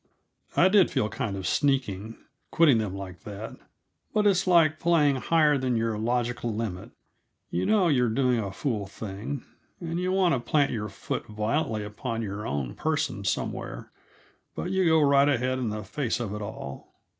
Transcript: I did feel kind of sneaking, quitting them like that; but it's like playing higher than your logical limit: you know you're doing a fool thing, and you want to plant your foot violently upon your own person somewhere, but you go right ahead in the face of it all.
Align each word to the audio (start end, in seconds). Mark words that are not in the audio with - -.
I 0.57 0.67
did 0.67 0.89
feel 0.89 1.09
kind 1.09 1.37
of 1.37 1.45
sneaking, 1.45 2.17
quitting 2.49 2.79
them 2.79 2.95
like 2.95 3.19
that; 3.19 3.55
but 4.15 4.25
it's 4.25 4.47
like 4.47 4.79
playing 4.79 5.17
higher 5.17 5.59
than 5.59 5.75
your 5.75 5.95
logical 5.99 6.51
limit: 6.51 6.89
you 7.51 7.67
know 7.67 7.87
you're 7.87 8.09
doing 8.09 8.39
a 8.39 8.51
fool 8.51 8.87
thing, 8.87 9.45
and 9.79 9.99
you 9.99 10.11
want 10.11 10.33
to 10.33 10.39
plant 10.39 10.71
your 10.71 10.89
foot 10.89 11.27
violently 11.27 11.83
upon 11.83 12.23
your 12.23 12.47
own 12.47 12.73
person 12.73 13.23
somewhere, 13.23 13.91
but 14.55 14.71
you 14.71 14.85
go 14.87 15.01
right 15.01 15.29
ahead 15.29 15.59
in 15.59 15.69
the 15.69 15.83
face 15.83 16.19
of 16.19 16.33
it 16.33 16.41
all. 16.41 16.95